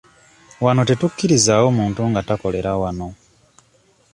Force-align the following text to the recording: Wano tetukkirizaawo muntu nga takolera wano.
Wano 0.63 0.81
tetukkirizaawo 0.89 1.67
muntu 1.77 2.01
nga 2.09 2.21
takolera 2.29 2.71
wano. 2.81 3.09